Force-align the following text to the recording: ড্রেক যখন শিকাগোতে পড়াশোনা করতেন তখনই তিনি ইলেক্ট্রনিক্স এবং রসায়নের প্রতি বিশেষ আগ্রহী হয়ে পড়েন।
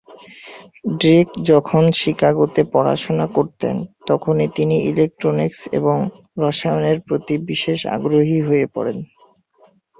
ড্রেক 0.99 1.27
যখন 1.43 1.83
শিকাগোতে 1.91 2.61
পড়াশোনা 2.73 3.25
করতেন 3.35 3.75
তখনই 4.07 4.47
তিনি 4.57 4.75
ইলেক্ট্রনিক্স 4.89 5.59
এবং 5.79 5.97
রসায়নের 6.37 6.97
প্রতি 7.07 7.35
বিশেষ 7.49 7.79
আগ্রহী 7.95 8.37
হয়ে 8.47 8.65
পড়েন। 8.75 8.97